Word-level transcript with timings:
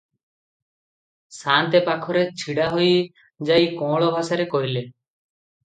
ସାନ୍ତେ 1.39 1.81
ପାଖରେ 1.91 2.25
ଛିଡ଼ାହୋଇ 2.45 2.97
ଯାଇ 3.53 3.71
କଅଁଳ 3.79 4.11
ଭାଷାରେ 4.19 4.51
କହିଲେ 4.59 4.87